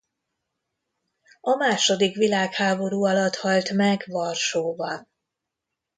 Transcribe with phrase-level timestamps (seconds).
[1.41, 5.07] A második világháború alatt halt meg Varsóban.